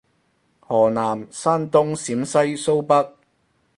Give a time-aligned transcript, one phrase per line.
[0.61, 3.15] 河南山東陝西蘇北